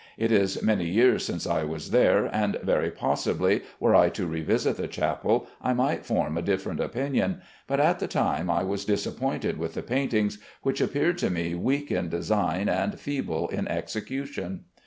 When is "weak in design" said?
11.53-12.67